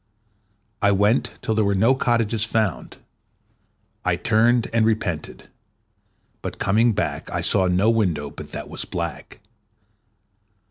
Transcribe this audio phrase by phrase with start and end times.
[0.81, 2.97] I went till there were no cottages found.
[4.03, 5.47] I turned and repented,
[6.41, 9.41] but coming back I saw no window but that was black.